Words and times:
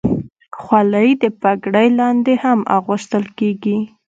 خولۍ 0.59 1.09
د 1.23 1.23
پګړۍ 1.41 1.87
لاندې 1.99 2.33
هم 2.43 2.59
اغوستل 2.77 3.25
کېږي. 3.37 3.77